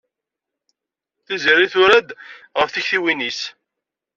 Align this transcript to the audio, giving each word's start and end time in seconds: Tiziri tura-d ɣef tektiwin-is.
Tiziri 1.25 1.67
tura-d 1.73 2.09
ɣef 2.59 2.69
tektiwin-is. 2.71 3.41